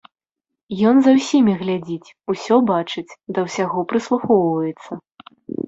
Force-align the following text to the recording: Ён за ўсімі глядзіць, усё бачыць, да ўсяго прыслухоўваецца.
Ён 0.91 0.95
за 1.07 1.11
ўсімі 1.17 1.53
глядзіць, 1.59 2.13
усё 2.35 2.55
бачыць, 2.71 3.17
да 3.37 3.47
ўсяго 3.51 3.87
прыслухоўваецца. 3.95 4.91